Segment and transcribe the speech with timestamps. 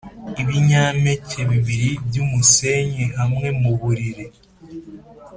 [0.41, 4.25] ibinyampeke bibiri byumusenyi hamwe muburiri,